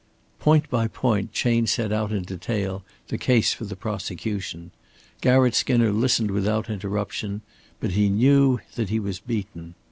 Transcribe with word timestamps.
Point 0.39 0.67
by 0.67 0.87
point 0.87 1.31
Chayne 1.31 1.67
set 1.67 1.91
out 1.91 2.11
in 2.11 2.23
detail 2.23 2.83
the 3.09 3.19
case 3.19 3.53
for 3.53 3.65
the 3.65 3.75
prosecution. 3.75 4.71
Garratt 5.21 5.53
Skinner 5.53 5.91
listened 5.91 6.31
without 6.31 6.71
interruption, 6.71 7.43
but 7.79 7.91
he 7.91 8.09
knew 8.09 8.59
that 8.73 8.89
he 8.89 8.99
was 8.99 9.19
beaten. 9.19 9.75